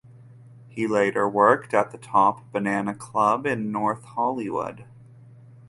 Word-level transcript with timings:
He 0.67 0.87
later 0.87 1.29
worked 1.29 1.75
at 1.75 1.91
the 1.91 1.99
Top 1.99 2.51
Banana 2.51 2.95
Club 2.95 3.45
in 3.45 3.71
North 3.71 4.03
Hollywood. 4.03 4.85